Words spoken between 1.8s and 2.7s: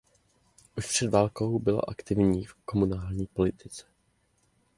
aktivní v